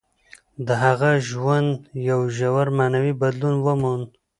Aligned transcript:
د 0.65 0.69
هغه 0.83 1.11
ژوند 1.29 1.71
یو 2.09 2.19
ژور 2.37 2.67
معنوي 2.77 3.13
بدلون 3.21 3.55
وموند. 3.61 4.07